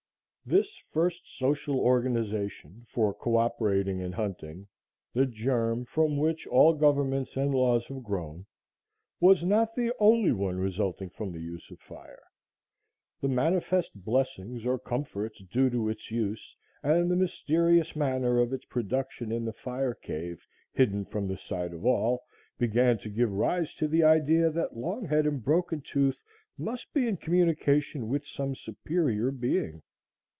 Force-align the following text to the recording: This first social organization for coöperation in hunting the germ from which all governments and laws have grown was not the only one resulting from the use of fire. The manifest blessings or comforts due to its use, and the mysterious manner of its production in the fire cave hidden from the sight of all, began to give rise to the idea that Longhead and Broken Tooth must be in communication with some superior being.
This 0.43 0.75
first 0.91 1.37
social 1.37 1.79
organization 1.79 2.85
for 2.89 3.13
coöperation 3.13 4.01
in 4.03 4.11
hunting 4.11 4.67
the 5.13 5.25
germ 5.25 5.85
from 5.85 6.17
which 6.17 6.45
all 6.47 6.73
governments 6.73 7.37
and 7.37 7.53
laws 7.55 7.87
have 7.87 8.03
grown 8.03 8.45
was 9.21 9.43
not 9.45 9.75
the 9.75 9.93
only 9.99 10.33
one 10.33 10.57
resulting 10.57 11.09
from 11.11 11.31
the 11.31 11.39
use 11.39 11.71
of 11.71 11.79
fire. 11.79 12.23
The 13.21 13.29
manifest 13.29 14.03
blessings 14.03 14.65
or 14.65 14.77
comforts 14.77 15.41
due 15.41 15.69
to 15.69 15.87
its 15.87 16.09
use, 16.11 16.57
and 16.83 17.09
the 17.09 17.15
mysterious 17.15 17.95
manner 17.95 18.37
of 18.39 18.51
its 18.51 18.65
production 18.65 19.31
in 19.31 19.45
the 19.45 19.53
fire 19.53 19.93
cave 19.93 20.45
hidden 20.73 21.05
from 21.05 21.27
the 21.29 21.37
sight 21.37 21.71
of 21.73 21.85
all, 21.85 22.23
began 22.57 22.97
to 22.97 23.09
give 23.09 23.31
rise 23.31 23.73
to 23.75 23.87
the 23.87 24.03
idea 24.03 24.49
that 24.49 24.75
Longhead 24.75 25.25
and 25.27 25.41
Broken 25.41 25.79
Tooth 25.79 26.17
must 26.57 26.91
be 26.93 27.07
in 27.07 27.15
communication 27.17 28.09
with 28.09 28.25
some 28.25 28.53
superior 28.55 29.31
being. 29.31 29.83